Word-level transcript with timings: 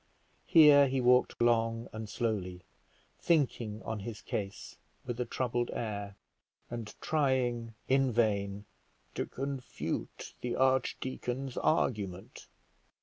Here 0.47 0.87
he 0.87 0.99
walked 0.99 1.39
long 1.39 1.87
and 1.93 2.09
slowly, 2.09 2.63
thinking 3.19 3.83
on 3.83 3.99
his 3.99 4.23
case 4.23 4.77
with 5.05 5.19
a 5.19 5.25
troubled 5.25 5.69
air, 5.75 6.15
and 6.71 6.95
trying 7.01 7.75
in 7.87 8.11
vain 8.11 8.65
to 9.13 9.27
confute 9.27 10.33
the 10.41 10.55
archdeacon's 10.55 11.55
argument. 11.55 12.47